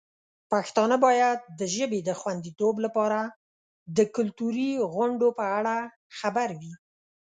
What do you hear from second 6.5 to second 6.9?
وي.